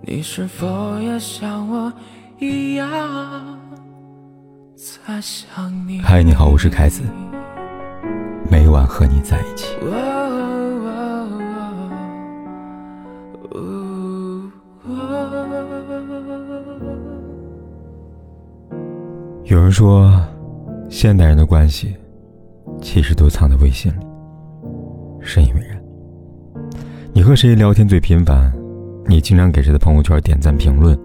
[0.00, 1.92] 你是否也像我
[2.38, 2.88] 一样
[4.76, 6.00] 在想你？
[6.00, 7.02] 嗨，你好，我是凯子，
[8.48, 9.74] 每晚和你在一起。
[19.44, 20.12] 有人说，
[20.88, 21.96] 现代人的关系
[22.80, 24.06] 其实都藏在微信里。
[25.20, 25.82] 深以为然。
[27.12, 28.52] 你和谁聊天最频繁？
[29.08, 30.96] 你经常给谁的朋友圈点赞评论？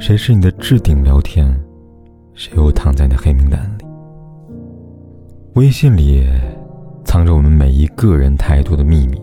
[0.00, 1.46] 谁是你的置顶聊天？
[2.34, 3.84] 谁又躺在你的黑名单里？
[5.54, 6.26] 微信里
[7.04, 9.22] 藏着我们每一个人太多的秘密，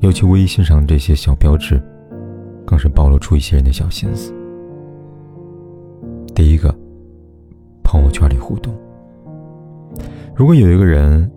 [0.00, 1.82] 尤其微信上这些小标志，
[2.66, 4.30] 更是暴露出一些人的小心思。
[6.34, 6.68] 第一个，
[7.82, 8.74] 朋友圈里互动。
[10.34, 11.30] 如果有一个人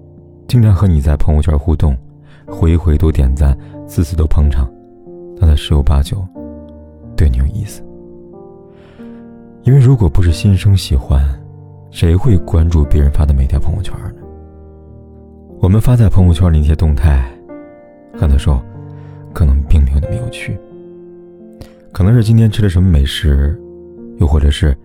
[0.46, 1.98] 经常和你在朋友圈互动，
[2.46, 3.58] 回回都点赞，
[3.88, 4.70] 次次都捧场。
[5.66, 6.22] 十有八九
[7.16, 7.82] 对你有意思，
[9.62, 11.24] 因为如果不是心生喜欢，
[11.90, 14.22] 谁会关注别人发的每条朋友圈呢？
[15.62, 17.32] 我们发在朋友圈里那些动态，
[18.14, 18.62] 很多时候
[19.32, 20.60] 可能并没有那么有趣，
[21.94, 23.58] 可能是今天吃了什么美食，
[24.18, 24.78] 又或者是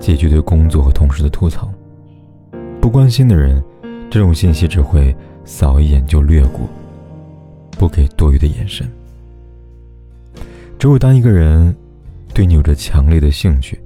[0.00, 1.70] 几句对工作和同事的吐槽。
[2.80, 3.62] 不关心的人，
[4.10, 6.62] 这种信息只会扫一眼就略过，
[7.78, 8.90] 不给多余的眼神。
[10.78, 11.74] 只有当一个人
[12.34, 13.80] 对你有着强烈的兴趣，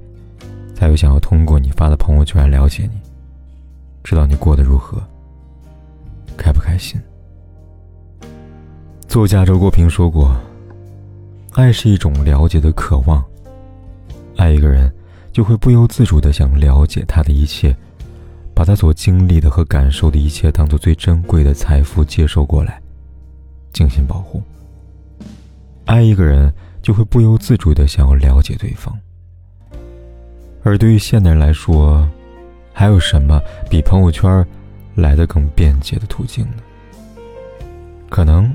[0.75, 2.99] 才会想要通过你发的朋友圈了解你，
[4.03, 5.01] 知道你过得如何，
[6.37, 6.99] 开不开心。
[9.07, 10.35] 作家周国平说过
[11.53, 13.23] ：“爱是一种了解的渴望，
[14.35, 14.91] 爱一个人，
[15.31, 17.75] 就会不由自主的想了解他的一切，
[18.53, 22.81] 把他所经历的和感受的一切当做最珍贵的财富接受过来，
[23.71, 24.43] 精心保护。
[25.85, 28.97] 爱一个人。”就会不由自主的想要了解对方，
[30.63, 32.07] 而对于现代人来说，
[32.73, 34.45] 还有什么比朋友圈
[34.95, 36.63] 来的更便捷的途径呢？
[38.09, 38.51] 可能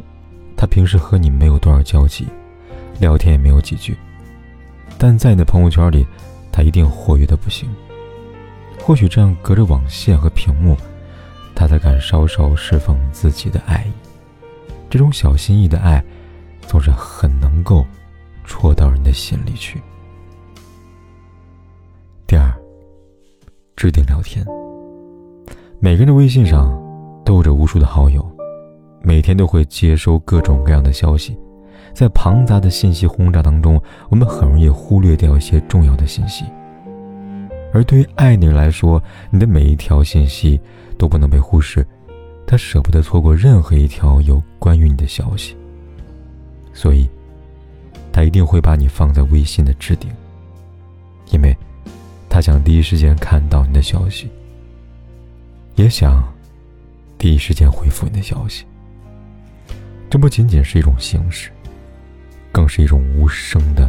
[0.57, 2.27] 他平时和你没有多少交集，
[2.99, 3.97] 聊天也没有几句，
[4.99, 6.07] 但在你的朋友圈里，
[6.51, 7.69] 他一定活跃的不行。
[8.81, 10.77] 或许这样隔着网线和屏幕，
[11.55, 13.93] 他才敢稍稍释放自己的爱意。
[14.91, 16.03] 这种小心翼翼的爱，
[19.17, 19.83] 心里去。
[22.27, 22.53] 第二，
[23.75, 24.45] 置顶聊天。
[25.81, 26.71] 每个人的微信上
[27.25, 28.25] 都有着无数的好友，
[29.03, 31.37] 每天都会接收各种各样的消息，
[31.95, 36.45] 在庞杂的信息轰炸当中，我们很容易忽略掉一些重要的信息。
[37.73, 40.61] 而对于爱你来说，你的每一条信息
[40.99, 41.87] 都不能被忽视，
[42.47, 45.57] 他舍不得错过任何一条有关于你的消息，
[46.73, 47.09] 所以。
[48.27, 50.11] 一定会把你放在微信的置顶，
[51.31, 51.57] 因为，
[52.29, 54.29] 他想第一时间看到你的消息，
[55.77, 56.25] 也想
[57.17, 58.65] 第一时间回复你的消息。
[60.11, 61.51] 这不仅仅是一种形式，
[62.51, 63.89] 更是一种无声的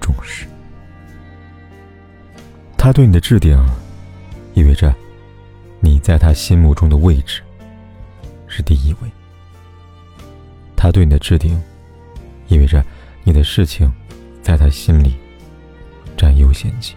[0.00, 0.46] 重视。
[2.78, 3.62] 他对你的置顶，
[4.54, 4.94] 意味着
[5.80, 7.42] 你在他心目中的位置
[8.48, 9.10] 是第一位。
[10.74, 11.60] 他对你的置顶。
[12.52, 12.84] 意味着
[13.24, 13.90] 你的事情
[14.42, 15.14] 在他心里
[16.16, 16.94] 占优先级。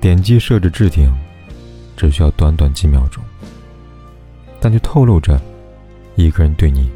[0.00, 1.08] 点击设置置顶，
[1.96, 3.22] 只需要短短几秒钟，
[4.58, 5.40] 但却透露着
[6.16, 6.90] 一个人对你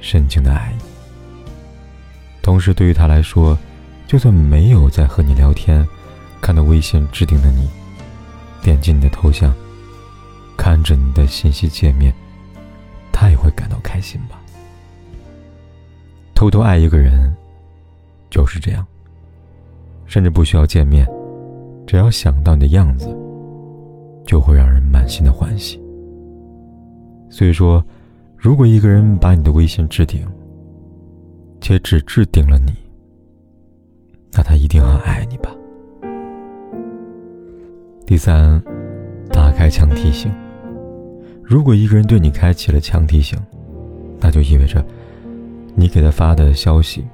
[0.00, 0.82] 深情的爱意。
[2.42, 3.56] 同时，对于他来说，
[4.08, 5.86] 就算没有在和你聊天，
[6.40, 7.68] 看到微信置顶的你，
[8.60, 9.54] 点击你的头像，
[10.56, 12.12] 看着你的信息界面，
[13.12, 14.37] 他也会感到开心吧。
[16.48, 17.30] 偷偷爱一个人，
[18.30, 18.82] 就是这样。
[20.06, 21.06] 甚至不需要见面，
[21.86, 23.14] 只要想到你的样子，
[24.24, 25.78] 就会让人满心的欢喜。
[27.28, 27.84] 所以说，
[28.34, 30.26] 如果一个人把你的微信置顶，
[31.60, 32.72] 且只置顶了你，
[34.32, 35.54] 那他一定很爱你吧。
[38.06, 38.58] 第三，
[39.30, 40.32] 打开强提醒。
[41.42, 43.38] 如果一个人对你开启了强提醒，
[44.18, 44.82] 那就意味着。
[45.78, 47.04] 你给他发的消息，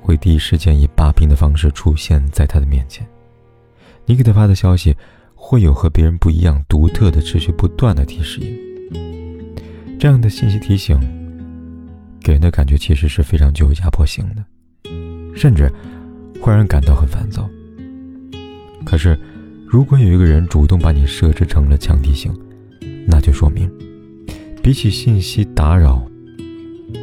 [0.00, 3.04] 会第一时间以霸屏的方式出现在他的面前。
[4.06, 4.94] 你给他发的消息，
[5.34, 8.56] 会有和别人不一样、独特的、持续不断的提示音。
[9.98, 10.96] 这样的信息提醒，
[12.20, 14.44] 给人的感觉其实是非常具有压迫性的，
[15.34, 15.68] 甚至
[16.40, 17.50] 会让人感到很烦躁。
[18.86, 19.18] 可是，
[19.66, 22.32] 如果有一个人主动把你设置成了强提醒，
[23.08, 23.68] 那就说明，
[24.62, 26.00] 比起信息打扰，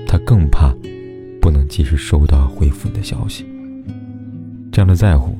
[0.07, 0.73] 他更怕。
[1.41, 3.45] 不能及时收到回复你的消息。
[4.71, 5.35] 这样的在乎，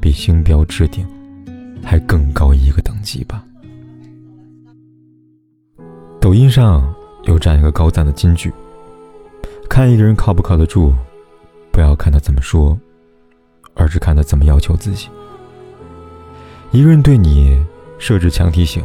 [0.00, 1.06] 比星标置顶
[1.84, 3.44] 还更高一个等级吧。
[6.20, 6.92] 抖音上
[7.24, 8.52] 有这样一个高赞的金句：
[9.68, 10.92] 看一个人靠不靠得住，
[11.70, 12.78] 不要看他怎么说，
[13.74, 15.08] 而是看他怎么要求自己。
[16.72, 17.64] 一个人对你
[17.98, 18.84] 设置强提醒，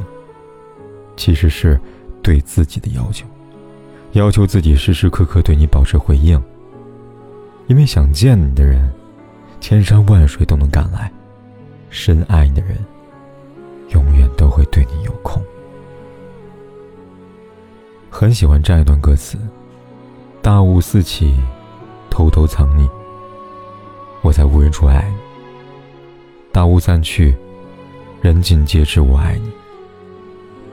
[1.17, 1.79] 其实是
[2.21, 3.25] 对自己的要求，
[4.15, 6.41] 要求自己时时刻刻对你保持回应。
[7.67, 8.91] 因为想见你的人。
[9.61, 11.11] 千山万水都能赶来，
[11.89, 12.77] 深爱你的人，
[13.93, 15.41] 永远都会对你有空。
[18.11, 19.39] 很喜欢这样一段歌词：
[20.39, 21.33] 大雾四起，
[22.11, 22.87] 偷偷藏你，
[24.21, 25.15] 我在无人处爱你；
[26.51, 27.35] 大雾散去，
[28.21, 29.49] 人尽皆知我爱你。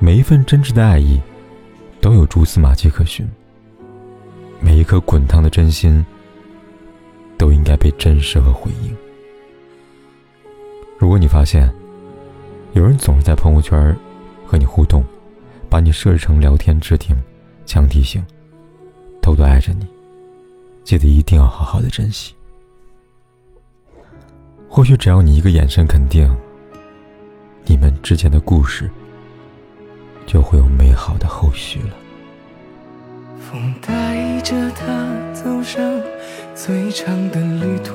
[0.00, 1.19] 每一份真挚的爱意，
[2.02, 3.26] 都有蛛丝马迹可循；
[4.60, 6.04] 每一颗滚烫的真心。
[7.38, 8.96] 都应该被珍视和回应。
[10.96, 11.69] 如果你发现
[12.72, 13.96] 有人总是在朋友圈
[14.46, 15.02] 和你互动，
[15.69, 17.16] 把你设置成聊天置顶、
[17.66, 18.25] 强提醒，
[19.20, 19.84] 偷偷爱着你，
[20.84, 22.32] 记得一定要好好的珍惜。
[24.69, 26.32] 或许只要你一个眼神肯定，
[27.64, 28.88] 你们之间的故事
[30.26, 31.96] 就会有美好的后续了。
[33.38, 34.86] 风带着他
[35.32, 35.82] 走上。
[36.54, 37.94] 最长的旅途，